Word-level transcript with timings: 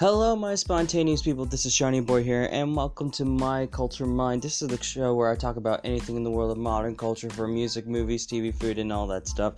Hello, 0.00 0.34
my 0.34 0.54
spontaneous 0.54 1.20
people. 1.20 1.44
This 1.44 1.66
is 1.66 1.74
Seanie 1.74 2.00
Boi 2.00 2.22
here, 2.22 2.48
and 2.50 2.74
welcome 2.74 3.10
to 3.10 3.26
My 3.26 3.66
Culture 3.66 4.06
Mind. 4.06 4.40
This 4.40 4.62
is 4.62 4.68
the 4.68 4.82
show 4.82 5.14
where 5.14 5.30
I 5.30 5.36
talk 5.36 5.56
about 5.56 5.82
anything 5.84 6.16
in 6.16 6.24
the 6.24 6.30
world 6.30 6.50
of 6.50 6.56
modern 6.56 6.96
culture, 6.96 7.28
from 7.28 7.52
music, 7.52 7.86
movies, 7.86 8.26
TV, 8.26 8.50
food, 8.54 8.78
and 8.78 8.90
all 8.94 9.06
that 9.08 9.28
stuff. 9.28 9.56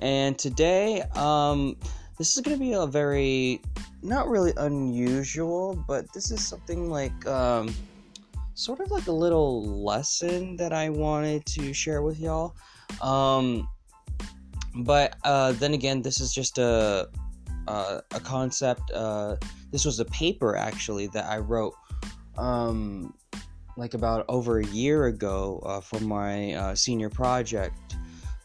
And 0.00 0.36
today, 0.36 1.02
um, 1.14 1.76
this 2.18 2.36
is 2.36 2.42
going 2.42 2.56
to 2.56 2.60
be 2.60 2.72
a 2.72 2.86
very 2.88 3.62
not 4.02 4.28
really 4.28 4.52
unusual, 4.56 5.76
but 5.86 6.12
this 6.12 6.32
is 6.32 6.44
something 6.44 6.90
like 6.90 7.24
um, 7.28 7.72
sort 8.54 8.80
of 8.80 8.90
like 8.90 9.06
a 9.06 9.12
little 9.12 9.64
lesson 9.64 10.56
that 10.56 10.72
I 10.72 10.88
wanted 10.88 11.46
to 11.46 11.72
share 11.72 12.02
with 12.02 12.18
y'all. 12.18 12.56
Um, 13.00 13.68
but 14.74 15.14
uh, 15.22 15.52
then 15.52 15.72
again, 15.72 16.02
this 16.02 16.20
is 16.20 16.34
just 16.34 16.58
a 16.58 17.08
uh, 17.68 18.00
a 18.12 18.20
concept. 18.20 18.90
Uh, 18.92 19.36
this 19.70 19.84
was 19.84 20.00
a 20.00 20.04
paper 20.06 20.56
actually 20.56 21.06
that 21.08 21.26
I 21.26 21.38
wrote 21.38 21.74
um, 22.36 23.14
like 23.76 23.94
about 23.94 24.24
over 24.28 24.60
a 24.60 24.66
year 24.66 25.06
ago 25.06 25.62
uh, 25.64 25.80
for 25.80 26.00
my 26.00 26.54
uh, 26.54 26.74
senior 26.74 27.10
project 27.10 27.96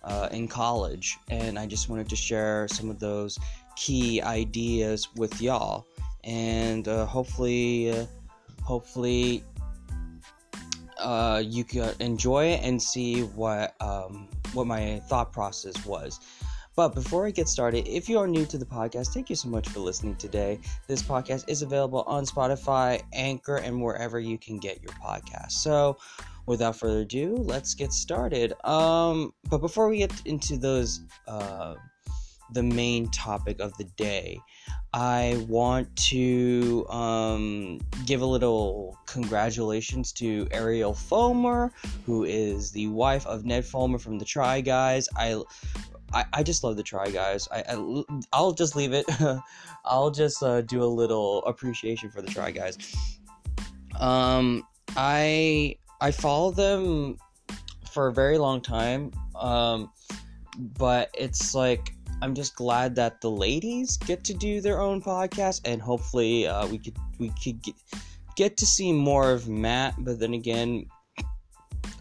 uh, 0.04 0.30
in 0.32 0.48
college, 0.48 1.18
and 1.30 1.60
I 1.60 1.66
just 1.66 1.90
wanted 1.90 2.10
to 2.10 2.16
share 2.16 2.68
some 2.68 2.90
of 2.90 3.00
those 3.00 3.38
key 3.76 4.22
ideas 4.22 5.08
with 5.16 5.42
y'all, 5.42 5.86
and 6.24 6.88
uh, 6.88 7.06
hopefully, 7.06 8.08
hopefully. 8.64 9.44
you 11.42 11.64
can 11.64 11.94
enjoy 12.00 12.46
it 12.46 12.62
and 12.64 12.82
see 12.82 13.22
what 13.22 13.76
um, 13.82 14.28
what 14.54 14.68
my 14.68 15.00
thought 15.08 15.32
process 15.32 15.86
was. 15.86 16.20
But 16.76 16.96
before 16.96 17.28
I 17.28 17.32
get 17.32 17.50
started, 17.50 17.88
if 17.88 18.08
you 18.08 18.20
are 18.20 18.28
new 18.28 18.46
to 18.46 18.58
the 18.58 18.66
podcast, 18.66 19.14
thank 19.14 19.30
you 19.30 19.36
so 19.36 19.50
much 19.50 19.68
for 19.68 19.80
listening 19.80 20.16
today. 20.16 20.60
This 20.88 21.02
podcast 21.02 21.50
is 21.50 21.62
available 21.62 22.04
on 22.08 22.26
Spotify, 22.26 23.02
Anchor, 23.14 23.58
and 23.58 23.82
wherever 23.82 24.20
you 24.20 24.38
can 24.38 24.58
get 24.58 24.82
your 24.82 24.94
podcast. 24.94 25.52
So, 25.52 25.98
without 26.46 26.76
further 26.76 27.02
ado, 27.02 27.36
let's 27.36 27.74
get 27.74 27.92
started. 27.92 28.54
Um, 28.66 29.34
but 29.50 29.60
before 29.60 29.90
we 29.90 29.98
get 29.98 30.14
into 30.26 30.58
those, 30.58 31.02
uh, 31.28 31.76
the 32.54 32.64
main 32.64 33.10
topic 33.12 33.60
of 33.60 33.76
the 33.78 33.84
day, 33.84 34.40
I 34.94 35.46
want 35.48 35.96
to 36.08 36.88
um, 36.90 37.80
give 38.06 38.22
a 38.22 38.26
little 38.26 38.98
congratulations 39.06 40.12
to 40.14 40.48
Ariel 40.52 40.94
Fulmer, 40.94 41.72
who 42.06 42.24
is 42.24 42.72
the 42.72 42.88
wife 42.88 43.26
of 43.28 43.46
Ned 43.46 43.66
Fulmer 43.66 44.00
from 44.00 44.18
the 44.18 44.26
Try 44.26 44.62
Guys. 44.62 45.08
I 45.16 45.44
I, 46.14 46.26
I 46.34 46.44
just 46.44 46.64
love 46.64 46.76
the 46.76 46.84
try 46.84 47.10
guys. 47.10 47.48
I, 47.52 47.64
I 48.34 48.40
will 48.42 48.54
just 48.54 48.76
leave 48.76 48.94
it. 48.94 49.06
I'll 49.86 50.12
just 50.12 50.42
uh, 50.44 50.62
do 50.62 50.84
a 50.84 50.86
little 50.86 51.44
appreciation 51.46 52.10
for 52.10 52.22
the 52.22 52.30
try 52.30 52.52
guys. 52.52 52.78
Um 54.00 54.64
i 54.96 55.76
i 56.02 56.12
follow 56.12 56.52
them 56.52 57.18
for 57.92 58.08
a 58.08 58.14
very 58.14 58.38
long 58.38 58.62
time 58.62 59.12
um 59.36 59.92
but 60.78 61.10
it's 61.14 61.54
like 61.54 61.94
i'm 62.22 62.34
just 62.34 62.56
glad 62.56 62.96
that 62.96 63.22
the 63.22 63.30
ladies 63.30 63.98
get 63.98 64.24
to 64.24 64.34
do 64.34 64.62
their 64.62 64.80
own 64.80 65.02
podcast 65.02 65.62
and 65.66 65.82
hopefully 65.82 66.48
uh, 66.48 66.66
we 66.68 66.78
could 66.78 66.98
we 67.20 67.30
could 67.44 67.62
get, 67.62 67.76
get 68.36 68.58
to 68.58 68.66
see 68.66 68.92
more 68.92 69.32
of 69.32 69.48
matt 69.48 69.94
but 70.00 70.20
then 70.20 70.34
again 70.34 70.86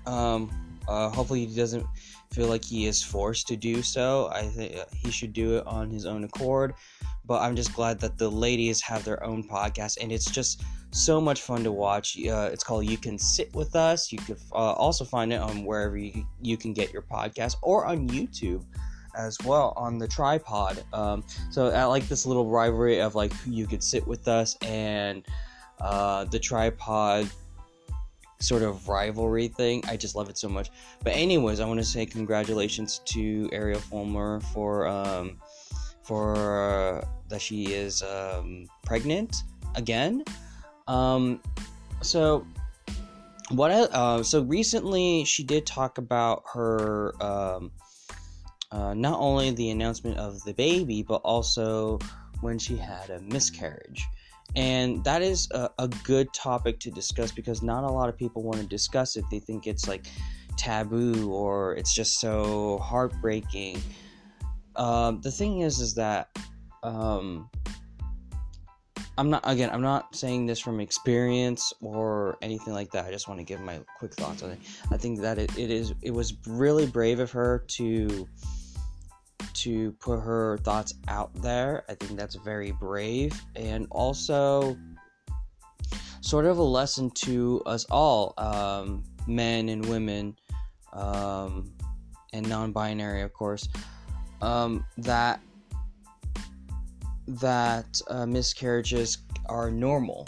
um 0.06 0.50
uh, 0.88 1.10
hopefully 1.10 1.46
he 1.46 1.54
doesn't 1.54 1.86
feel 2.32 2.48
like 2.48 2.64
he 2.64 2.86
is 2.86 3.02
forced 3.02 3.46
to 3.48 3.56
do 3.56 3.82
so. 3.82 4.30
I 4.32 4.42
think 4.42 4.76
uh, 4.76 4.84
he 4.92 5.10
should 5.10 5.32
do 5.32 5.58
it 5.58 5.66
on 5.66 5.90
his 5.90 6.06
own 6.06 6.24
accord. 6.24 6.74
But 7.24 7.42
I'm 7.42 7.54
just 7.54 7.74
glad 7.74 8.00
that 8.00 8.16
the 8.16 8.30
ladies 8.30 8.80
have 8.80 9.04
their 9.04 9.22
own 9.22 9.46
podcast, 9.46 9.98
and 10.00 10.10
it's 10.10 10.30
just 10.30 10.62
so 10.90 11.20
much 11.20 11.42
fun 11.42 11.62
to 11.64 11.72
watch. 11.72 12.16
Uh, 12.18 12.48
it's 12.50 12.64
called 12.64 12.86
You 12.86 12.96
Can 12.96 13.18
Sit 13.18 13.54
With 13.54 13.76
Us. 13.76 14.10
You 14.10 14.18
can 14.18 14.36
uh, 14.52 14.72
also 14.72 15.04
find 15.04 15.32
it 15.32 15.40
on 15.40 15.64
wherever 15.64 15.98
you, 15.98 16.26
you 16.40 16.56
can 16.56 16.72
get 16.72 16.90
your 16.90 17.02
podcast 17.02 17.56
or 17.62 17.84
on 17.84 18.08
YouTube 18.08 18.64
as 19.14 19.36
well 19.44 19.74
on 19.76 19.98
the 19.98 20.08
TryPod. 20.08 20.82
Um, 20.94 21.24
so 21.50 21.68
I 21.68 21.84
like 21.84 22.08
this 22.08 22.24
little 22.24 22.48
rivalry 22.48 23.00
of 23.00 23.14
like 23.14 23.32
you 23.46 23.66
could 23.66 23.82
sit 23.82 24.06
with 24.06 24.26
us 24.28 24.56
and 24.62 25.26
uh, 25.80 26.24
the 26.24 26.38
TryPod 26.38 27.30
sort 28.40 28.62
of 28.62 28.88
rivalry 28.88 29.48
thing. 29.48 29.82
I 29.88 29.96
just 29.96 30.14
love 30.14 30.28
it 30.28 30.38
so 30.38 30.48
much. 30.48 30.70
But 31.02 31.14
anyways, 31.14 31.60
I 31.60 31.66
want 31.66 31.80
to 31.80 31.84
say 31.84 32.06
congratulations 32.06 33.00
to 33.06 33.48
Ariel 33.52 33.80
Fulmer 33.80 34.40
for 34.52 34.86
um, 34.86 35.38
for 36.02 36.34
uh, 36.36 37.06
that 37.28 37.40
she 37.40 37.66
is 37.66 38.02
um, 38.02 38.66
pregnant 38.84 39.36
again. 39.74 40.24
Um, 40.86 41.40
so 42.00 42.46
what 43.50 43.70
I 43.70 43.80
uh, 43.82 44.22
so 44.22 44.42
recently 44.42 45.24
she 45.24 45.42
did 45.42 45.66
talk 45.66 45.98
about 45.98 46.44
her 46.52 47.14
um, 47.22 47.70
uh, 48.70 48.94
not 48.94 49.18
only 49.18 49.50
the 49.50 49.70
announcement 49.70 50.18
of 50.18 50.42
the 50.44 50.52
baby 50.52 51.02
but 51.02 51.16
also 51.24 51.98
when 52.40 52.58
she 52.58 52.76
had 52.76 53.10
a 53.10 53.20
miscarriage 53.20 54.06
and 54.56 55.04
that 55.04 55.22
is 55.22 55.48
a, 55.52 55.70
a, 55.78 55.88
good 56.04 56.32
topic 56.32 56.80
to 56.80 56.90
discuss 56.90 57.30
because 57.30 57.62
not 57.62 57.84
a 57.84 57.90
lot 57.90 58.08
of 58.08 58.16
people 58.16 58.42
want 58.42 58.58
to 58.58 58.66
discuss 58.66 59.16
it 59.16 59.24
they 59.30 59.38
think 59.38 59.66
it's 59.66 59.86
like 59.86 60.06
taboo 60.58 61.30
or 61.32 61.74
it's 61.76 61.94
just 61.94 62.20
so 62.20 62.78
heartbreaking. 62.78 63.80
Um, 64.76 65.20
the 65.22 65.30
thing 65.30 65.60
is 65.60 65.80
is 65.80 65.94
that 65.94 66.28
um, 66.82 67.48
i'm 69.16 69.30
not 69.30 69.42
again 69.44 69.68
i'm 69.72 69.82
not 69.82 70.14
saying 70.14 70.46
this 70.46 70.60
from 70.60 70.78
experience 70.78 71.72
or 71.80 72.36
anything 72.42 72.72
like 72.72 72.90
that. 72.92 73.06
I 73.06 73.10
just 73.10 73.26
want 73.26 73.40
to 73.40 73.44
give 73.44 73.60
my 73.60 73.80
quick 73.98 74.14
thoughts 74.14 74.42
on 74.42 74.50
it. 74.50 74.58
I 74.92 74.96
think 74.96 75.20
that 75.20 75.38
it, 75.38 75.56
it 75.58 75.70
is 75.70 75.94
it 76.02 76.12
was 76.12 76.34
really 76.46 76.86
brave 76.86 77.18
of 77.18 77.30
her 77.32 77.64
to 77.68 78.28
to 79.54 79.92
put 79.92 80.20
her 80.20 80.58
thoughts 80.58 80.94
out 81.08 81.34
there. 81.42 81.84
I 81.88 81.94
think 81.94 82.18
that's 82.18 82.34
very 82.36 82.72
brave 82.72 83.40
and 83.56 83.86
also 83.90 84.76
sort 86.20 86.44
of 86.44 86.58
a 86.58 86.62
lesson 86.62 87.10
to 87.10 87.62
us 87.66 87.86
all, 87.90 88.34
um, 88.38 89.04
men 89.26 89.68
and 89.68 89.84
women, 89.86 90.36
um, 90.92 91.72
and 92.32 92.48
non-binary, 92.48 93.22
of 93.22 93.32
course, 93.32 93.68
um, 94.42 94.84
that 94.98 95.40
that 97.26 98.00
uh, 98.08 98.24
miscarriages 98.26 99.18
are 99.48 99.70
normal, 99.70 100.26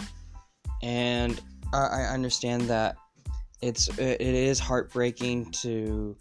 and 0.82 1.40
I, 1.72 1.78
I 1.78 2.02
understand 2.14 2.62
that 2.62 2.96
it's 3.62 3.88
it 3.98 4.20
is 4.20 4.58
heartbreaking 4.58 5.50
to 5.52 6.16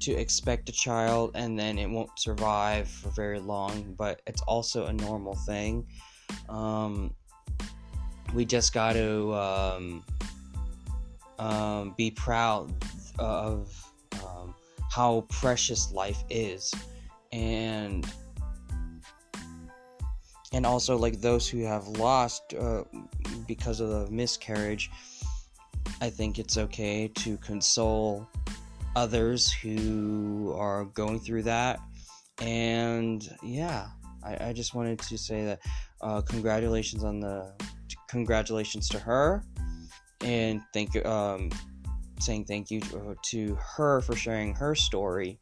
to 0.00 0.12
expect 0.12 0.68
a 0.68 0.72
child 0.72 1.32
and 1.34 1.58
then 1.58 1.78
it 1.78 1.88
won't 1.88 2.18
survive 2.18 2.88
for 2.88 3.10
very 3.10 3.40
long, 3.40 3.94
but 3.98 4.22
it's 4.26 4.42
also 4.42 4.86
a 4.86 4.92
normal 4.92 5.34
thing. 5.34 5.86
Um, 6.48 7.14
we 8.34 8.44
just 8.44 8.72
got 8.72 8.94
to 8.94 9.34
um, 9.34 10.04
um, 11.38 11.94
be 11.96 12.10
proud 12.10 12.72
of 13.18 13.92
um, 14.24 14.54
how 14.90 15.24
precious 15.28 15.92
life 15.92 16.22
is, 16.30 16.72
and 17.32 18.06
and 20.52 20.66
also 20.66 20.96
like 20.96 21.20
those 21.20 21.48
who 21.48 21.62
have 21.62 21.86
lost 21.88 22.54
uh, 22.54 22.84
because 23.46 23.80
of 23.80 23.88
the 23.88 24.10
miscarriage. 24.10 24.90
I 26.00 26.10
think 26.10 26.38
it's 26.38 26.58
okay 26.58 27.08
to 27.08 27.36
console 27.38 28.28
others 28.96 29.52
who 29.52 30.54
are 30.56 30.86
going 30.86 31.20
through 31.20 31.42
that. 31.42 31.78
And 32.40 33.28
yeah, 33.42 33.88
I, 34.24 34.48
I 34.48 34.52
just 34.52 34.74
wanted 34.74 34.98
to 35.00 35.18
say 35.18 35.44
that 35.44 35.60
uh, 36.00 36.22
congratulations 36.22 37.04
on 37.04 37.20
the 37.20 37.52
congratulations 38.08 38.88
to 38.88 38.98
her, 38.98 39.44
and 40.22 40.62
thank 40.72 40.96
um, 41.06 41.50
saying 42.20 42.46
thank 42.46 42.70
you 42.70 42.80
to, 42.80 42.98
uh, 42.98 43.14
to 43.22 43.56
her 43.76 44.00
for 44.00 44.16
sharing 44.16 44.54
her 44.54 44.74
story. 44.74 45.38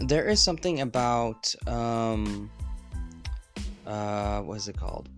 There 0.00 0.28
is 0.28 0.42
something 0.42 0.80
about 0.80 1.54
um, 1.66 2.50
uh, 3.86 4.40
what 4.42 4.58
is 4.58 4.68
it 4.68 4.76
called? 4.76 5.08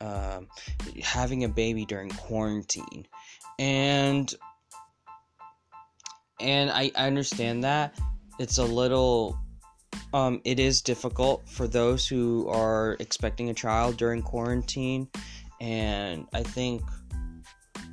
Um, 0.00 0.48
having 1.02 1.44
a 1.44 1.48
baby 1.48 1.84
during 1.84 2.10
quarantine, 2.10 3.06
and 3.58 4.34
and 6.40 6.70
I, 6.70 6.90
I 6.96 7.06
understand 7.06 7.64
that. 7.64 7.98
It's 8.38 8.58
a 8.58 8.64
little 8.64 9.38
um, 10.12 10.40
it 10.44 10.58
is 10.58 10.82
difficult 10.82 11.48
for 11.48 11.68
those 11.68 12.06
who 12.06 12.48
are 12.48 12.96
expecting 13.00 13.50
a 13.50 13.54
child 13.54 13.96
during 13.96 14.22
quarantine 14.22 15.08
and 15.60 16.26
i 16.32 16.42
think 16.42 16.82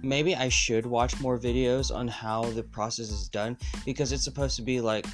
maybe 0.01 0.35
i 0.35 0.49
should 0.49 0.85
watch 0.85 1.19
more 1.19 1.37
videos 1.37 1.93
on 1.93 2.07
how 2.07 2.43
the 2.51 2.63
process 2.63 3.09
is 3.09 3.29
done 3.29 3.57
because 3.85 4.11
it's 4.11 4.23
supposed 4.23 4.55
to 4.55 4.61
be 4.61 4.79
like 4.81 5.05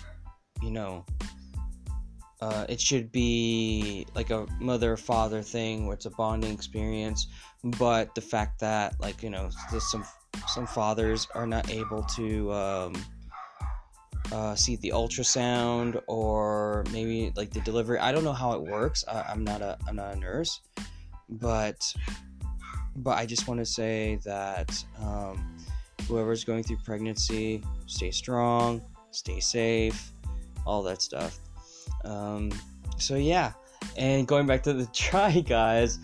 you 0.61 0.71
know 0.71 1.05
uh, 2.41 2.65
it 2.67 2.79
should 2.79 3.09
be 3.09 4.05
like 4.15 4.29
a 4.29 4.45
mother 4.59 4.97
father 4.97 5.41
thing 5.41 5.85
where 5.85 5.93
it's 5.93 6.05
a 6.05 6.09
bonding 6.11 6.51
experience 6.51 7.27
but 7.79 8.13
the 8.15 8.21
fact 8.21 8.59
that 8.59 8.99
like 8.99 9.23
you 9.23 9.29
know 9.29 9.49
some 9.79 10.03
some 10.47 10.67
fathers 10.67 11.27
are 11.35 11.47
not 11.47 11.69
able 11.69 12.03
to 12.03 12.51
um, 12.51 12.93
uh, 14.33 14.55
see 14.55 14.75
the 14.77 14.89
ultrasound 14.89 16.01
or 16.07 16.83
maybe 16.91 17.31
like 17.35 17.51
the 17.51 17.61
delivery. 17.61 17.99
I 17.99 18.11
don't 18.11 18.23
know 18.23 18.33
how 18.33 18.53
it 18.53 18.61
works. 18.61 19.05
I, 19.07 19.21
i'm 19.29 19.43
not 19.43 19.61
a 19.61 19.77
i'm 19.87 19.95
not 19.95 20.15
a 20.15 20.19
nurse. 20.19 20.61
But 21.29 21.81
but 22.97 23.17
i 23.17 23.25
just 23.25 23.47
want 23.47 23.59
to 23.59 23.65
say 23.65 24.19
that 24.25 24.83
um, 25.01 25.55
whoever's 26.07 26.43
going 26.43 26.63
through 26.63 26.77
pregnancy 26.83 27.63
stay 27.87 28.11
strong 28.11 28.81
stay 29.11 29.39
safe 29.39 30.11
all 30.65 30.83
that 30.83 31.01
stuff. 31.01 31.39
Um, 32.05 32.51
so 32.97 33.15
yeah, 33.15 33.53
and 33.97 34.27
going 34.27 34.47
back 34.47 34.63
to 34.63 34.73
the 34.73 34.85
Try 34.93 35.41
Guys, 35.41 35.99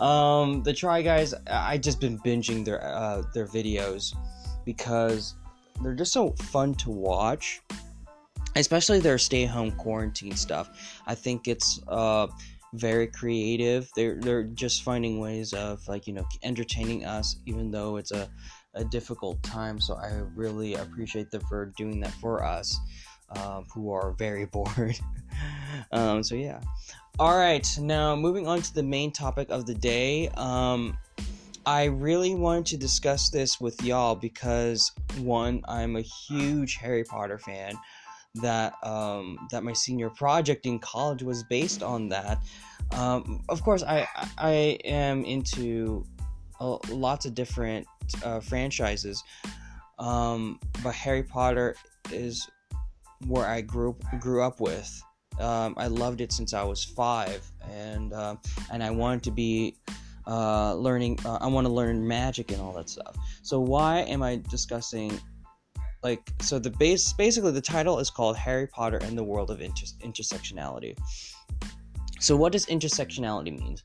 um, 0.00 0.62
the 0.62 0.72
Try 0.72 1.02
Guys, 1.02 1.34
I 1.50 1.78
just 1.78 2.00
been 2.00 2.18
binging 2.20 2.64
their 2.64 2.82
uh, 2.84 3.22
their 3.34 3.46
videos 3.46 4.14
because 4.64 5.34
they're 5.82 5.94
just 5.94 6.12
so 6.12 6.30
fun 6.32 6.74
to 6.76 6.90
watch, 6.90 7.60
especially 8.56 9.00
their 9.00 9.18
stay 9.18 9.44
home 9.44 9.72
quarantine 9.72 10.36
stuff. 10.36 11.00
I 11.06 11.14
think 11.14 11.48
it's 11.48 11.80
uh, 11.88 12.26
very 12.74 13.06
creative. 13.06 13.90
They're 13.96 14.16
they're 14.20 14.44
just 14.44 14.82
finding 14.82 15.20
ways 15.20 15.52
of 15.52 15.86
like 15.88 16.06
you 16.06 16.12
know 16.12 16.26
entertaining 16.42 17.04
us, 17.04 17.36
even 17.46 17.70
though 17.70 17.96
it's 17.96 18.12
a 18.12 18.28
a 18.74 18.84
difficult 18.84 19.42
time. 19.42 19.80
So 19.80 19.94
I 19.94 20.22
really 20.34 20.74
appreciate 20.74 21.30
them 21.30 21.42
for 21.48 21.72
doing 21.76 22.00
that 22.00 22.12
for 22.14 22.44
us 22.44 22.78
um, 23.36 23.66
who 23.72 23.92
are 23.92 24.12
very 24.12 24.44
bored. 24.52 24.98
um, 25.92 26.22
so 26.22 26.34
yeah. 26.34 26.60
All 27.18 27.36
right, 27.36 27.66
now 27.80 28.14
moving 28.14 28.46
on 28.46 28.62
to 28.62 28.74
the 28.74 28.82
main 28.82 29.10
topic 29.10 29.50
of 29.50 29.66
the 29.66 29.74
day. 29.74 30.28
Um, 30.36 30.96
I 31.68 31.84
really 31.84 32.34
wanted 32.34 32.64
to 32.68 32.76
discuss 32.78 33.28
this 33.28 33.60
with 33.60 33.84
y'all 33.84 34.14
because 34.14 34.90
one, 35.18 35.60
I'm 35.68 35.96
a 35.96 36.00
huge 36.00 36.76
Harry 36.76 37.04
Potter 37.04 37.36
fan. 37.36 37.74
That 38.36 38.72
um, 38.82 39.38
that 39.50 39.62
my 39.64 39.74
senior 39.74 40.08
project 40.08 40.64
in 40.64 40.78
college 40.78 41.22
was 41.22 41.42
based 41.42 41.82
on 41.82 42.08
that. 42.08 42.38
Um, 42.92 43.42
of 43.50 43.62
course, 43.62 43.82
I 43.82 44.08
I 44.38 44.78
am 44.86 45.26
into 45.26 46.06
uh, 46.58 46.78
lots 46.88 47.26
of 47.26 47.34
different 47.34 47.86
uh, 48.24 48.40
franchises, 48.40 49.22
um, 49.98 50.58
but 50.82 50.94
Harry 50.94 51.22
Potter 51.22 51.76
is 52.10 52.48
where 53.26 53.46
I 53.46 53.60
grew 53.60 53.94
grew 54.20 54.42
up 54.42 54.58
with. 54.58 55.02
Um, 55.38 55.74
I 55.76 55.88
loved 55.88 56.22
it 56.22 56.32
since 56.32 56.54
I 56.54 56.62
was 56.62 56.82
five, 56.82 57.46
and 57.70 58.14
uh, 58.14 58.36
and 58.72 58.82
I 58.82 58.90
wanted 58.90 59.22
to 59.24 59.32
be 59.32 59.76
uh, 60.28 60.74
learning. 60.74 61.18
Uh, 61.24 61.38
I 61.40 61.46
want 61.46 61.66
to 61.66 61.72
learn 61.72 62.06
magic 62.06 62.52
and 62.52 62.60
all 62.60 62.72
that 62.74 62.88
stuff. 62.88 63.16
So 63.42 63.58
why 63.58 64.00
am 64.00 64.22
I 64.22 64.40
discussing? 64.50 65.18
Like 66.02 66.20
so, 66.40 66.60
the 66.60 66.70
base 66.70 67.12
basically 67.12 67.50
the 67.50 67.60
title 67.60 67.98
is 67.98 68.08
called 68.08 68.36
Harry 68.36 68.68
Potter 68.68 68.98
and 69.02 69.18
the 69.18 69.24
World 69.24 69.50
of 69.50 69.60
Inter- 69.60 69.86
Intersectionality. 70.00 70.96
So, 72.20 72.36
what 72.36 72.52
does 72.52 72.66
intersectionality 72.66 73.58
mean? 73.58 73.78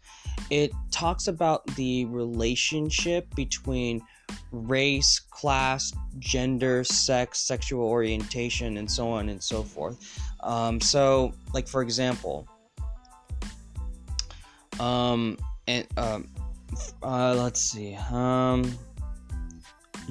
It 0.50 0.72
talks 0.92 1.28
about 1.28 1.66
the 1.76 2.06
relationship 2.06 3.34
between 3.36 4.02
race, 4.52 5.20
class, 5.20 5.92
gender, 6.20 6.84
sex, 6.84 7.40
sexual 7.40 7.88
orientation, 7.88 8.78
and 8.78 8.90
so 8.90 9.10
on 9.10 9.30
and 9.30 9.42
so 9.42 9.64
forth. 9.64 10.20
Um, 10.42 10.80
so, 10.82 11.34
like 11.54 11.68
for 11.68 11.82
example, 11.82 12.48
um, 14.80 15.38
and 15.68 15.88
um, 15.98 16.30
uh, 17.02 17.36
let's 17.36 17.60
see, 17.60 17.96
um, 18.12 18.78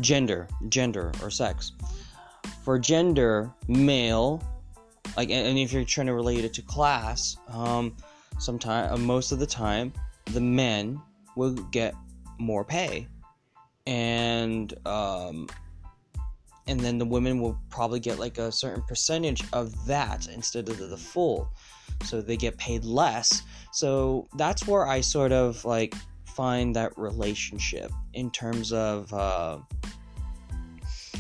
gender, 0.01 0.49
gender 0.69 1.13
or 1.23 1.31
sex. 1.31 1.73
For 2.65 2.79
gender, 2.79 3.53
male, 3.69 4.43
like, 5.17 5.31
and 5.31 5.59
if 5.59 5.73
you're 5.73 5.85
trying 5.85 6.07
to 6.07 6.15
relate 6.15 6.45
it 6.45 6.55
to 6.55 6.63
class, 6.63 7.37
um, 7.49 7.97
sometime, 8.39 8.93
uh, 8.93 8.97
most 8.97 9.33
of 9.33 9.39
the 9.39 9.47
time, 9.47 9.93
the 10.27 10.41
men 10.41 11.01
will 11.37 11.55
get 11.55 11.95
more 12.39 12.65
pay 12.65 13.07
and 13.87 14.75
um, 14.87 15.49
and 16.67 16.79
then 16.79 16.99
the 16.99 17.05
women 17.05 17.41
will 17.41 17.59
probably 17.71 18.01
get 18.01 18.19
like 18.19 18.39
a 18.39 18.53
certain 18.53 18.83
percentage 18.83 19.43
of 19.53 19.87
that 19.87 20.29
instead 20.29 20.69
of 20.69 20.79
the 20.79 20.97
full 20.97 21.53
so 22.05 22.21
they 22.21 22.37
get 22.37 22.57
paid 22.59 22.85
less. 22.85 23.43
So 23.73 24.29
that's 24.37 24.67
where 24.67 24.87
i 24.87 25.01
sort 25.01 25.33
of 25.33 25.65
like 25.65 25.95
find 26.25 26.75
that 26.77 26.97
relationship 26.97 27.91
in 28.15 28.31
terms 28.31 28.73
of 28.73 29.13
uh, 29.13 29.59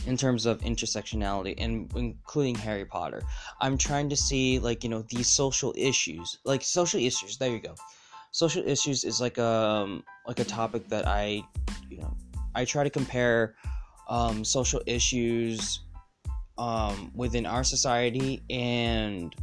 in 0.06 0.16
terms 0.16 0.46
of 0.46 0.58
intersectionality 0.60 1.54
and 1.58 1.90
including 1.94 2.54
harry 2.54 2.84
potter. 2.84 3.22
I'm 3.60 3.78
trying 3.78 4.08
to 4.10 4.16
see 4.16 4.58
like 4.58 4.84
you 4.84 4.90
know 4.90 5.02
these 5.08 5.28
social 5.28 5.74
issues 5.76 6.38
like 6.44 6.62
social 6.62 7.00
issues 7.00 7.38
there 7.38 7.50
you 7.50 7.60
go. 7.60 7.74
Social 8.32 8.66
issues 8.66 9.04
is 9.04 9.20
like 9.20 9.38
a 9.38 9.44
um, 9.44 10.04
like 10.26 10.40
a 10.40 10.44
topic 10.44 10.88
that 10.88 11.06
i 11.06 11.42
you 11.90 11.98
know 11.98 12.16
I 12.54 12.64
try 12.64 12.84
to 12.84 12.90
compare 12.90 13.54
um, 14.08 14.44
social 14.44 14.82
issues 14.86 15.80
um, 16.58 17.10
within 17.14 17.46
our 17.46 17.64
society 17.64 18.42
and 18.50 19.34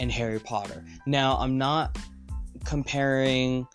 and 0.00 0.10
Harry 0.10 0.40
Potter. 0.40 0.84
Now, 1.06 1.36
I'm 1.38 1.58
not 1.58 1.98
comparing, 2.64 3.66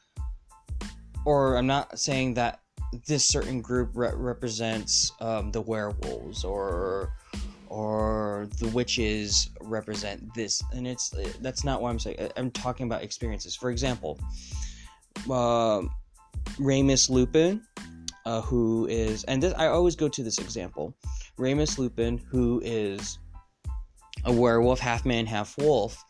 or 1.25 1.57
I'm 1.57 1.67
not 1.67 1.99
saying 1.99 2.35
that 2.35 2.59
this 3.07 3.25
certain 3.27 3.61
group 3.61 3.91
re- 3.93 4.11
represents 4.13 5.11
um, 5.21 5.51
the 5.51 5.61
werewolves 5.61 6.43
or 6.43 7.13
or 7.69 8.49
the 8.59 8.67
witches 8.69 9.49
represent 9.61 10.21
this, 10.33 10.61
and 10.73 10.85
it's 10.85 11.13
that's 11.39 11.63
not 11.63 11.81
what 11.81 11.89
I'm 11.89 11.99
saying. 11.99 12.17
I'm 12.35 12.51
talking 12.51 12.85
about 12.85 13.01
experiences. 13.01 13.55
For 13.55 13.71
example, 13.71 14.19
uh, 15.29 15.83
Remus 16.59 17.09
Lupin 17.09 17.61
uh, 18.25 18.41
who 18.41 18.87
is, 18.87 19.23
and 19.25 19.41
this, 19.41 19.53
I 19.55 19.67
always 19.67 19.95
go 19.95 20.07
to 20.07 20.23
this 20.23 20.37
example 20.37 20.95
Remus 21.37 21.79
Lupin, 21.79 22.17
who 22.17 22.61
is 22.63 23.19
a 24.25 24.31
werewolf, 24.31 24.79
half 24.79 25.05
man, 25.05 25.25
half 25.25 25.57
wolf. 25.57 26.03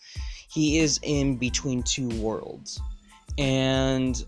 He 0.50 0.80
is 0.80 1.00
in 1.04 1.38
between 1.38 1.84
two 1.84 2.10
worlds, 2.22 2.82
and 3.38 4.24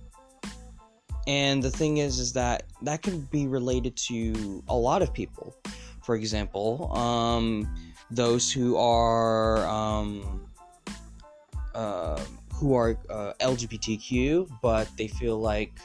and 1.27 1.63
the 1.63 1.71
thing 1.71 1.97
is, 1.97 2.19
is 2.19 2.33
that 2.33 2.63
that 2.81 3.01
can 3.01 3.21
be 3.31 3.47
related 3.47 3.95
to 3.95 4.63
a 4.67 4.75
lot 4.75 5.01
of 5.01 5.13
people. 5.13 5.55
For 6.01 6.15
example, 6.15 6.95
um, 6.95 7.73
those 8.11 8.51
who 8.51 8.77
are 8.77 9.65
um, 9.67 10.45
uh, 11.73 12.21
who 12.53 12.75
are 12.75 12.97
uh, 13.09 13.33
LGBTQ, 13.39 14.49
but 14.61 14.87
they 14.97 15.07
feel 15.07 15.39
like 15.39 15.79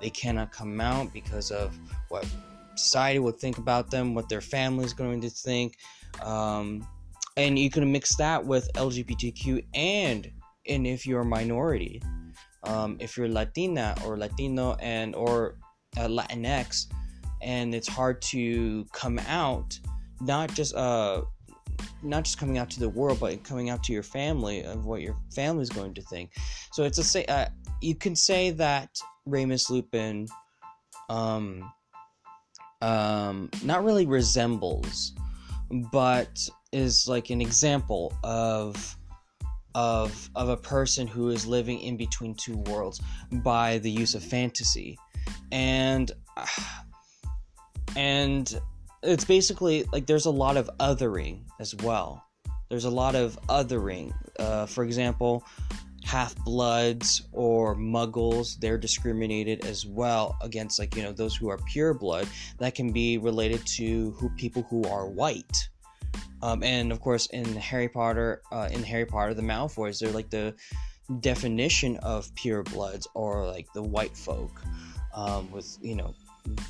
they 0.00 0.10
cannot 0.10 0.52
come 0.52 0.80
out 0.80 1.12
because 1.12 1.50
of 1.50 1.76
what 2.08 2.26
society 2.74 3.18
would 3.18 3.38
think 3.38 3.58
about 3.58 3.90
them, 3.90 4.14
what 4.14 4.28
their 4.28 4.40
family 4.40 4.84
is 4.84 4.92
going 4.92 5.20
to 5.22 5.30
think. 5.30 5.76
Um, 6.22 6.86
and 7.36 7.58
you 7.58 7.70
can 7.70 7.90
mix 7.90 8.16
that 8.16 8.44
with 8.44 8.70
LGBTQ 8.74 9.64
and 9.74 10.30
and 10.68 10.86
if 10.86 11.06
you're 11.06 11.20
a 11.20 11.24
minority, 11.24 12.02
um, 12.64 12.96
if 12.98 13.16
you're 13.16 13.28
Latina 13.28 13.94
or 14.04 14.16
Latino 14.16 14.74
and 14.80 15.14
or 15.14 15.58
uh, 15.96 16.08
Latinx, 16.08 16.86
and 17.40 17.74
it's 17.74 17.86
hard 17.86 18.20
to 18.22 18.84
come 18.92 19.20
out, 19.28 19.78
not 20.20 20.52
just 20.54 20.74
uh, 20.74 21.22
not 22.02 22.24
just 22.24 22.38
coming 22.38 22.58
out 22.58 22.70
to 22.70 22.80
the 22.80 22.88
world, 22.88 23.20
but 23.20 23.42
coming 23.44 23.70
out 23.70 23.84
to 23.84 23.92
your 23.92 24.02
family 24.02 24.64
of 24.64 24.86
what 24.86 25.02
your 25.02 25.16
family 25.32 25.62
is 25.62 25.70
going 25.70 25.94
to 25.94 26.02
think. 26.02 26.32
So 26.72 26.84
it's 26.84 26.98
a 26.98 27.04
say. 27.04 27.24
Uh, 27.26 27.46
you 27.80 27.94
can 27.94 28.16
say 28.16 28.50
that 28.50 28.88
Remus 29.26 29.70
Lupin 29.70 30.26
um 31.08 31.70
um 32.82 33.48
not 33.62 33.84
really 33.84 34.06
resembles 34.06 35.12
but 35.92 36.48
is 36.76 37.08
like 37.08 37.30
an 37.30 37.40
example 37.40 38.12
of 38.22 38.96
of 39.74 40.30
of 40.34 40.48
a 40.48 40.56
person 40.56 41.06
who 41.06 41.30
is 41.30 41.46
living 41.46 41.80
in 41.80 41.96
between 41.96 42.34
two 42.34 42.56
worlds 42.68 43.00
by 43.32 43.78
the 43.78 43.90
use 43.90 44.14
of 44.14 44.22
fantasy. 44.22 44.98
And 45.52 46.10
and 47.96 48.60
it's 49.02 49.24
basically 49.24 49.84
like 49.92 50.06
there's 50.06 50.26
a 50.26 50.30
lot 50.30 50.56
of 50.56 50.70
othering 50.78 51.44
as 51.60 51.74
well. 51.76 52.22
There's 52.68 52.84
a 52.84 52.90
lot 52.90 53.14
of 53.14 53.38
othering. 53.48 54.12
Uh, 54.38 54.66
for 54.66 54.84
example 54.84 55.44
half 56.04 56.36
bloods 56.44 57.26
or 57.32 57.74
muggles 57.74 58.60
they're 58.60 58.78
discriminated 58.78 59.64
as 59.64 59.84
well 59.84 60.36
against 60.40 60.78
like 60.78 60.94
you 60.94 61.02
know 61.02 61.10
those 61.10 61.34
who 61.34 61.48
are 61.48 61.58
pure 61.66 61.92
blood 61.92 62.28
that 62.58 62.76
can 62.76 62.92
be 62.92 63.18
related 63.18 63.66
to 63.66 64.12
who 64.12 64.28
people 64.36 64.62
who 64.70 64.84
are 64.84 65.08
white 65.08 65.68
Um, 66.46 66.62
and 66.62 66.92
of 66.92 67.00
course, 67.00 67.26
in 67.26 67.44
Harry 67.56 67.88
Potter, 67.88 68.40
uh, 68.52 68.68
in 68.70 68.80
Harry 68.84 69.04
Potter, 69.04 69.34
the 69.34 69.42
Malfoys, 69.42 69.98
they're 69.98 70.12
like 70.12 70.30
the 70.30 70.54
definition 71.18 71.96
of 71.98 72.32
pure 72.36 72.62
bloods 72.62 73.08
or 73.14 73.44
like 73.48 73.66
the 73.72 73.82
white 73.82 74.16
folk 74.16 74.62
um, 75.12 75.50
with 75.50 75.76
you 75.82 75.96
know 75.96 76.14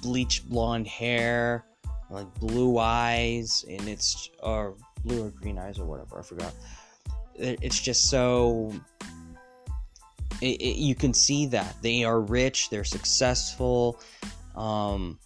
bleached 0.00 0.48
blonde 0.48 0.86
hair, 0.86 1.66
like 2.08 2.32
blue 2.36 2.78
eyes, 2.78 3.66
and 3.68 3.86
it's 3.86 4.30
or 4.42 4.76
blue 5.04 5.26
or 5.26 5.30
green 5.30 5.58
eyes 5.58 5.78
or 5.78 5.84
whatever. 5.84 6.20
I 6.20 6.22
forgot. 6.22 6.54
It, 7.34 7.58
it's 7.60 7.78
just 7.78 8.08
so. 8.08 8.72
It, 10.40 10.58
it, 10.62 10.78
you 10.78 10.94
can 10.94 11.12
see 11.12 11.44
that 11.48 11.76
they 11.82 12.02
are 12.02 12.20
rich, 12.20 12.70
they're 12.70 12.84
successful, 12.84 14.00
um, 14.54 15.18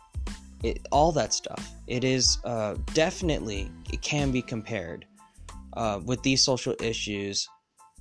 all 0.91 1.13
that 1.13 1.33
stuff. 1.33 1.73
It 1.87 2.05
is 2.05 2.39
uh, 2.45 2.77
definitely 2.95 3.71
it 3.93 4.03
can 4.03 4.31
be 4.31 4.43
compared 4.43 5.07
uh, 5.75 6.01
with 6.05 6.23
these 6.23 6.43
social 6.43 6.75
issues 6.81 7.49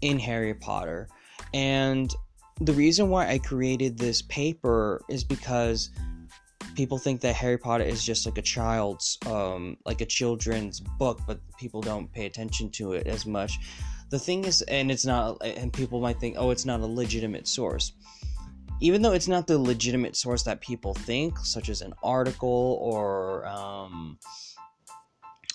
in 0.01 0.19
Harry 0.19 0.53
Potter, 0.53 1.07
and 1.53 2.13
the 2.61 2.73
reason 2.73 3.09
why 3.09 3.29
I 3.29 3.37
created 3.37 3.97
this 3.97 4.21
paper 4.23 5.01
is 5.09 5.23
because 5.23 5.91
people 6.75 6.97
think 6.97 7.21
that 7.21 7.35
Harry 7.35 7.57
Potter 7.57 7.83
is 7.83 8.03
just 8.03 8.25
like 8.25 8.37
a 8.37 8.41
child's, 8.41 9.17
um, 9.25 9.77
like 9.85 10.01
a 10.01 10.05
children's 10.05 10.79
book, 10.79 11.19
but 11.25 11.39
people 11.57 11.81
don't 11.81 12.11
pay 12.11 12.25
attention 12.25 12.69
to 12.71 12.93
it 12.93 13.07
as 13.07 13.25
much. 13.25 13.59
The 14.09 14.19
thing 14.19 14.45
is, 14.45 14.61
and 14.63 14.91
it's 14.91 15.05
not, 15.05 15.37
and 15.45 15.71
people 15.71 15.99
might 16.01 16.19
think, 16.19 16.35
oh, 16.37 16.51
it's 16.51 16.65
not 16.65 16.79
a 16.79 16.85
legitimate 16.85 17.47
source. 17.47 17.93
Even 18.81 19.01
though 19.01 19.13
it's 19.13 19.27
not 19.27 19.47
the 19.47 19.57
legitimate 19.57 20.15
source 20.15 20.43
that 20.43 20.61
people 20.61 20.93
think, 20.93 21.37
such 21.39 21.69
as 21.69 21.81
an 21.81 21.93
article 22.03 22.77
or, 22.81 23.45
um, 23.47 24.17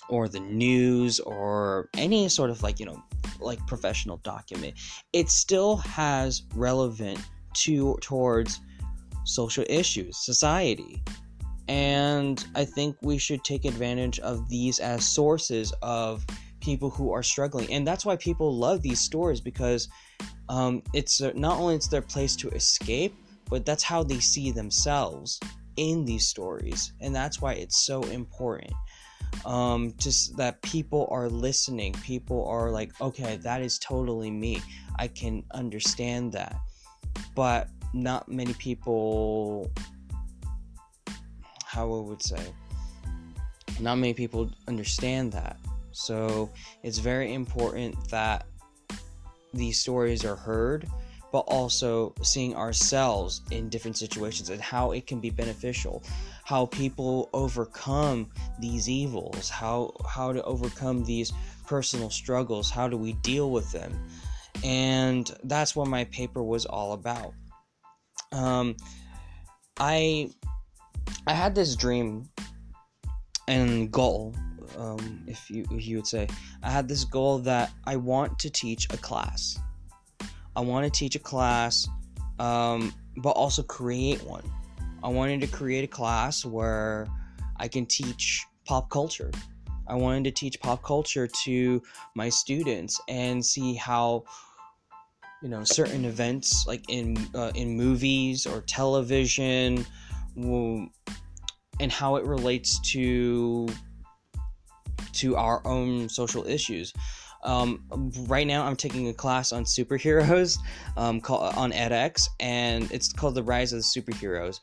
or 0.09 0.27
the 0.27 0.39
news 0.39 1.19
or 1.19 1.89
any 1.97 2.29
sort 2.29 2.49
of 2.49 2.61
like, 2.61 2.79
you 2.79 2.85
know, 2.85 3.03
like 3.39 3.59
professional 3.67 4.17
document, 4.17 4.75
it 5.13 5.29
still 5.29 5.77
has 5.77 6.43
relevant 6.53 7.19
to 7.53 7.97
towards 8.01 8.59
social 9.23 9.65
issues, 9.67 10.17
society. 10.17 11.01
And 11.67 12.45
I 12.53 12.63
think 12.65 12.95
we 13.01 13.17
should 13.17 13.43
take 13.43 13.65
advantage 13.65 14.19
of 14.19 14.47
these 14.49 14.79
as 14.79 15.05
sources 15.07 15.73
of 15.81 16.25
people 16.65 16.89
who 16.89 17.13
are 17.13 17.21
struggling. 17.21 17.71
And 17.71 17.85
that's 17.85 18.05
why 18.05 18.15
people 18.15 18.57
love 18.57 18.81
these 18.81 18.99
stories 18.99 19.39
because 19.39 19.87
um, 20.49 20.81
it's 20.93 21.21
uh, 21.21 21.31
not 21.35 21.59
only 21.59 21.75
it's 21.75 21.87
their 21.87 22.01
place 22.01 22.35
to 22.37 22.49
escape, 22.49 23.15
but 23.49 23.65
that's 23.65 23.83
how 23.83 24.01
they 24.01 24.19
see 24.19 24.51
themselves 24.51 25.39
in 25.77 26.03
these 26.05 26.27
stories. 26.27 26.93
And 27.01 27.15
that's 27.15 27.39
why 27.39 27.53
it's 27.53 27.77
so 27.85 28.01
important. 28.03 28.73
Um, 29.45 29.93
just 29.97 30.35
that 30.37 30.61
people 30.63 31.07
are 31.11 31.29
listening. 31.29 31.93
People 32.03 32.47
are 32.47 32.71
like, 32.71 32.99
okay, 32.99 33.37
that 33.37 33.61
is 33.61 33.77
totally 33.77 34.31
me. 34.31 34.61
I 34.97 35.07
can 35.07 35.43
understand 35.51 36.31
that. 36.31 36.55
But 37.35 37.69
not 37.93 38.27
many 38.27 38.53
people 38.53 39.71
how 41.63 41.93
I 41.93 41.99
would 42.01 42.23
say 42.23 42.53
not 43.79 43.95
many 43.95 44.13
people 44.13 44.49
understand 44.67 45.31
that. 45.33 45.57
So 45.95 46.51
it's 46.83 46.97
very 46.97 47.33
important 47.33 47.95
that 48.09 48.45
these 49.53 49.79
stories 49.79 50.25
are 50.25 50.35
heard, 50.35 50.87
but 51.31 51.45
also 51.47 52.13
seeing 52.21 52.53
ourselves 52.53 53.41
in 53.51 53.69
different 53.69 53.97
situations 53.97 54.49
and 54.49 54.61
how 54.61 54.91
it 54.91 55.07
can 55.07 55.21
be 55.21 55.29
beneficial, 55.29 56.03
how 56.43 56.65
people 56.65 57.29
overcome 57.33 58.29
these 58.59 58.89
evils, 58.89 59.49
how 59.49 59.93
how 60.07 60.33
to 60.33 60.43
overcome 60.43 61.05
these 61.05 61.31
personal 61.65 62.09
struggles, 62.09 62.69
how 62.69 62.89
do 62.89 62.97
we 62.97 63.13
deal 63.13 63.51
with 63.51 63.71
them? 63.71 63.97
And 64.65 65.33
that's 65.45 65.77
what 65.77 65.87
my 65.87 66.03
paper 66.05 66.43
was 66.43 66.65
all 66.65 66.91
about. 66.91 67.33
Um, 68.33 68.75
I 69.79 70.29
I 71.25 71.33
had 71.33 71.55
this 71.55 71.77
dream 71.77 72.29
and 73.47 73.91
goal, 73.91 74.35
um, 74.77 75.23
if 75.27 75.49
you 75.49 75.65
you 75.71 75.97
would 75.97 76.07
say, 76.07 76.27
I 76.63 76.69
had 76.69 76.87
this 76.87 77.03
goal 77.03 77.39
that 77.39 77.71
I 77.85 77.95
want 77.95 78.39
to 78.39 78.49
teach 78.49 78.87
a 78.93 78.97
class. 78.97 79.57
I 80.55 80.61
want 80.61 80.85
to 80.85 80.91
teach 80.91 81.15
a 81.15 81.19
class, 81.19 81.87
um, 82.39 82.93
but 83.17 83.31
also 83.31 83.63
create 83.63 84.23
one. 84.23 84.43
I 85.03 85.09
wanted 85.09 85.41
to 85.41 85.47
create 85.47 85.83
a 85.83 85.87
class 85.87 86.45
where 86.45 87.07
I 87.57 87.67
can 87.67 87.85
teach 87.85 88.45
pop 88.65 88.89
culture. 88.89 89.31
I 89.87 89.95
wanted 89.95 90.23
to 90.23 90.31
teach 90.31 90.59
pop 90.59 90.83
culture 90.83 91.27
to 91.43 91.81
my 92.15 92.29
students 92.29 92.99
and 93.07 93.45
see 93.45 93.75
how 93.75 94.23
you 95.43 95.49
know 95.49 95.63
certain 95.63 96.05
events 96.05 96.65
like 96.65 96.83
in 96.89 97.17
uh, 97.35 97.51
in 97.53 97.75
movies 97.77 98.47
or 98.47 98.61
television 98.61 99.85
will, 100.35 100.87
and 101.79 101.91
how 101.91 102.15
it 102.15 102.25
relates 102.25 102.79
to 102.91 103.67
to 105.15 105.35
our 105.35 105.65
own 105.65 106.09
social 106.09 106.45
issues. 106.45 106.93
Um, 107.43 107.83
right 108.27 108.47
now 108.47 108.65
i'm 108.65 108.75
taking 108.75 109.07
a 109.09 109.13
class 109.13 109.51
on 109.51 109.65
superheroes 109.65 110.57
um, 110.97 111.21
called, 111.21 111.53
on 111.55 111.71
edx 111.73 112.27
and 112.39 112.91
it's 112.91 113.13
called 113.13 113.35
the 113.35 113.43
rise 113.43 113.71
of 113.71 113.81
the 113.81 113.83
superheroes. 113.83 114.61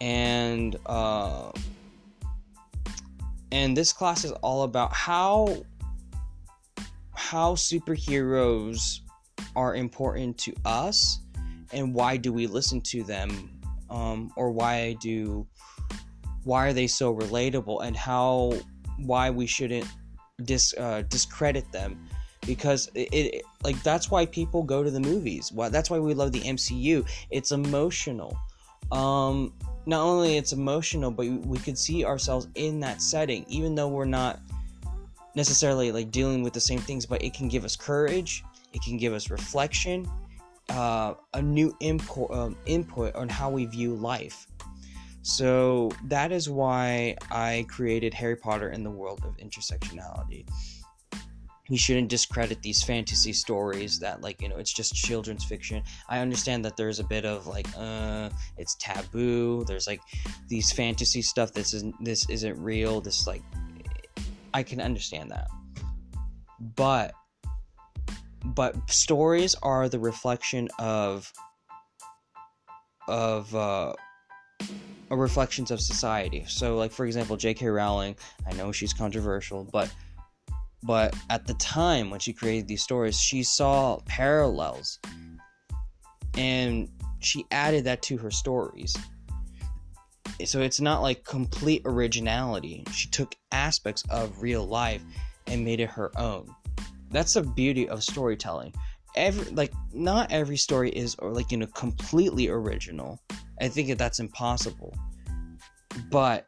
And 0.00 0.76
uh, 0.84 1.50
and 3.50 3.76
this 3.76 3.92
class 3.92 4.24
is 4.24 4.32
all 4.32 4.62
about 4.62 4.92
how 4.92 5.64
how 7.14 7.54
superheroes 7.54 9.00
are 9.56 9.74
important 9.74 10.38
to 10.38 10.54
us 10.64 11.20
and 11.72 11.94
why 11.94 12.16
do 12.16 12.32
we 12.32 12.46
listen 12.46 12.80
to 12.80 13.02
them 13.02 13.60
um, 13.90 14.32
or 14.36 14.50
why 14.50 14.94
do 15.00 15.46
why 16.44 16.66
are 16.66 16.72
they 16.72 16.86
so 16.86 17.14
relatable 17.14 17.84
and 17.84 17.96
how 17.96 18.52
why 18.98 19.30
we 19.30 19.46
shouldn't 19.46 19.86
dis, 20.44 20.74
uh, 20.78 21.02
discredit 21.08 21.70
them. 21.72 21.98
Because 22.46 22.90
it, 22.94 23.08
it, 23.12 23.42
like 23.62 23.82
that's 23.82 24.10
why 24.10 24.24
people 24.24 24.62
go 24.62 24.82
to 24.82 24.90
the 24.90 25.00
movies. 25.00 25.52
Why 25.52 25.68
that's 25.68 25.90
why 25.90 25.98
we 25.98 26.14
love 26.14 26.32
the 26.32 26.40
mcu 26.40 27.06
it's 27.30 27.52
emotional. 27.52 28.38
Um 28.90 29.52
not 29.86 30.02
only 30.02 30.36
it's 30.36 30.52
emotional 30.52 31.10
but 31.10 31.26
we 31.26 31.58
could 31.58 31.76
see 31.76 32.04
ourselves 32.04 32.48
in 32.54 32.80
that 32.80 33.02
setting 33.02 33.44
even 33.48 33.74
though 33.74 33.88
we're 33.88 34.04
not 34.04 34.40
necessarily 35.34 35.92
like 35.92 36.10
dealing 36.10 36.42
with 36.42 36.52
the 36.52 36.60
same 36.60 36.80
things 36.80 37.04
but 37.04 37.22
it 37.22 37.34
can 37.34 37.48
give 37.48 37.64
us 37.64 37.76
courage. 37.76 38.44
It 38.72 38.82
can 38.82 38.96
give 38.96 39.12
us 39.12 39.30
reflection, 39.30 40.06
uh, 40.68 41.14
a 41.34 41.42
new 41.42 41.74
input, 41.80 42.30
um, 42.30 42.56
input 42.66 43.14
on 43.14 43.28
how 43.28 43.50
we 43.50 43.64
view 43.64 43.94
life. 43.94 44.46
So 45.28 45.90
that 46.04 46.32
is 46.32 46.48
why 46.48 47.14
I 47.30 47.66
created 47.68 48.14
Harry 48.14 48.34
Potter 48.34 48.70
in 48.70 48.82
the 48.82 48.90
world 48.90 49.20
of 49.26 49.36
intersectionality. 49.36 50.48
We 51.68 51.76
shouldn't 51.76 52.08
discredit 52.08 52.62
these 52.62 52.82
fantasy 52.82 53.34
stories 53.34 53.98
that, 53.98 54.22
like, 54.22 54.40
you 54.40 54.48
know, 54.48 54.56
it's 54.56 54.72
just 54.72 54.94
children's 54.94 55.44
fiction. 55.44 55.82
I 56.08 56.20
understand 56.20 56.64
that 56.64 56.78
there's 56.78 56.98
a 56.98 57.04
bit 57.04 57.26
of 57.26 57.46
like, 57.46 57.66
uh, 57.76 58.30
it's 58.56 58.74
taboo. 58.76 59.64
There's 59.66 59.86
like 59.86 60.00
these 60.48 60.72
fantasy 60.72 61.20
stuff. 61.20 61.52
This 61.52 61.74
isn't 61.74 62.02
this 62.02 62.26
isn't 62.30 62.58
real. 62.58 63.02
This 63.02 63.26
like, 63.26 63.42
I 64.54 64.62
can 64.62 64.80
understand 64.80 65.30
that, 65.30 65.48
but 66.74 67.12
but 68.42 68.74
stories 68.90 69.54
are 69.62 69.90
the 69.90 69.98
reflection 69.98 70.70
of 70.78 71.30
of 73.06 73.54
uh, 73.54 73.92
reflections 75.10 75.70
of 75.70 75.80
society. 75.80 76.44
So, 76.48 76.76
like 76.76 76.92
for 76.92 77.06
example, 77.06 77.36
J.K. 77.36 77.66
Rowling. 77.66 78.16
I 78.46 78.52
know 78.54 78.72
she's 78.72 78.92
controversial, 78.92 79.64
but 79.64 79.92
but 80.82 81.14
at 81.30 81.46
the 81.46 81.54
time 81.54 82.10
when 82.10 82.20
she 82.20 82.32
created 82.32 82.68
these 82.68 82.82
stories, 82.82 83.18
she 83.18 83.42
saw 83.42 83.98
parallels, 84.06 84.98
and 86.34 86.88
she 87.20 87.44
added 87.50 87.84
that 87.84 88.02
to 88.02 88.16
her 88.18 88.30
stories. 88.30 88.96
So 90.44 90.60
it's 90.60 90.80
not 90.80 91.02
like 91.02 91.24
complete 91.24 91.82
originality. 91.84 92.84
She 92.92 93.08
took 93.08 93.34
aspects 93.50 94.04
of 94.08 94.40
real 94.40 94.64
life 94.64 95.02
and 95.48 95.64
made 95.64 95.80
it 95.80 95.90
her 95.90 96.16
own 96.16 96.54
that's 97.10 97.34
the 97.34 97.42
beauty 97.42 97.88
of 97.88 98.02
storytelling 98.02 98.72
every 99.16 99.50
like 99.52 99.72
not 99.92 100.30
every 100.32 100.56
story 100.56 100.90
is 100.90 101.14
or 101.16 101.32
like 101.32 101.50
you 101.50 101.58
know 101.58 101.66
completely 101.66 102.48
original. 102.48 103.20
I 103.60 103.68
think 103.68 103.88
that 103.88 103.98
that's 103.98 104.20
impossible. 104.20 104.94
But 106.10 106.46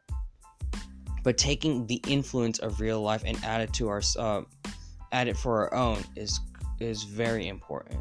but 1.22 1.36
taking 1.36 1.86
the 1.86 2.02
influence 2.06 2.58
of 2.60 2.80
real 2.80 3.02
life 3.02 3.22
and 3.26 3.38
add 3.44 3.60
it 3.60 3.72
to 3.74 3.88
our 3.88 4.02
uh, 4.18 4.42
add 5.12 5.28
it 5.28 5.36
for 5.36 5.60
our 5.60 5.74
own 5.74 6.02
is 6.16 6.40
is 6.80 7.04
very 7.04 7.48
important. 7.48 8.00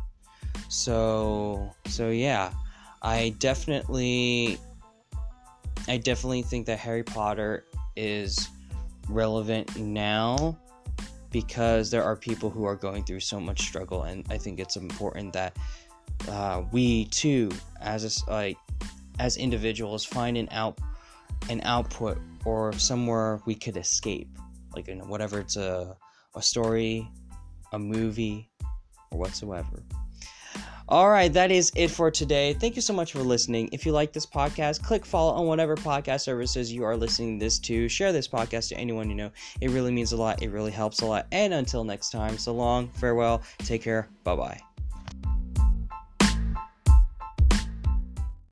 So 0.70 1.74
so 1.88 2.10
yeah. 2.10 2.54
I 3.02 3.34
definitely 3.40 4.60
i 5.88 5.98
definitely 5.98 6.42
think 6.42 6.66
that 6.66 6.78
harry 6.78 7.04
potter 7.04 7.66
is 7.96 8.50
relevant 9.10 9.78
now 9.78 10.58
because 11.32 11.92
there 11.92 12.04
are 12.04 12.16
people 12.16 12.50
who 12.50 12.66
are 12.66 12.76
going 12.76 13.04
through 13.04 13.20
so 13.20 13.40
much 13.40 13.62
struggle, 13.62 14.04
and 14.04 14.26
I 14.30 14.38
think 14.38 14.60
it's 14.60 14.76
important 14.76 15.34
that 15.34 15.58
uh, 16.28 16.64
we 16.72 17.06
too, 17.06 17.50
as 17.82 18.04
a, 18.28 18.32
like 18.32 18.58
as 19.20 19.38
individuals, 19.38 20.06
find 20.06 20.38
an 20.38 20.48
out 20.52 20.78
an 21.50 21.62
output 21.64 22.18
or 22.46 22.74
somewhere 22.74 23.40
we 23.46 23.56
could 23.56 23.78
escape, 23.78 24.28
like 24.76 24.88
in 24.88 25.08
whatever 25.08 25.40
it's 25.40 25.56
a 25.58 25.96
a 26.36 26.42
story, 26.42 27.08
a 27.74 27.80
movie, 27.80 28.50
or 29.12 29.20
whatsoever. 29.20 29.84
All 30.90 31.08
right, 31.08 31.32
that 31.34 31.52
is 31.52 31.72
it 31.76 31.92
for 31.92 32.10
today. 32.10 32.54
Thank 32.56 32.76
you 32.76 32.82
so 32.82 32.94
much 32.94 33.12
for 33.12 33.20
listening. 33.20 33.70
If 33.72 33.86
you 33.86 33.92
like 33.92 34.12
this 34.12 34.26
podcast, 34.26 34.82
click 34.82 35.06
follow 35.06 35.34
on 35.34 35.46
whatever 35.46 35.76
podcast 35.76 36.22
services 36.22 36.74
you 36.74 36.84
are 36.84 36.98
listening 36.98 37.38
this 37.38 37.60
to. 37.60 37.88
Share 37.88 38.12
this 38.12 38.28
podcast 38.28 38.70
to 38.70 38.76
anyone 38.76 39.08
you 39.08 39.16
know. 39.16 39.30
It 39.62 39.70
really 39.70 39.92
means 39.92 40.14
a 40.14 40.18
lot. 40.18 40.42
It 40.42 40.50
really 40.50 40.72
helps 40.72 41.02
a 41.02 41.06
lot. 41.06 41.28
And 41.32 41.54
until 41.54 41.84
next 41.84 42.10
time, 42.10 42.40
so 42.40 42.56
long, 42.56 42.90
farewell, 42.90 43.44
take 43.60 43.84
care, 43.84 44.10
bye 44.24 44.36
bye. 44.36 44.69